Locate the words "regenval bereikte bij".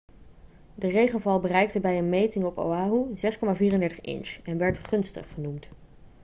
0.89-1.97